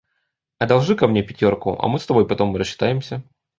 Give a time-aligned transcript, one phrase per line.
[0.59, 3.21] Одолжи-ка мне пятерку, а мы с тобой потом рассчитаемся.